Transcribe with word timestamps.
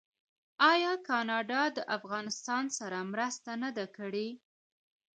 آیا 0.71 0.93
کاناډا 1.07 1.63
د 1.77 1.79
افغانستان 1.97 2.63
سره 2.77 2.97
مرسته 3.13 3.51
نه 3.63 3.69
ده 3.77 3.85
کړې؟ 3.97 4.29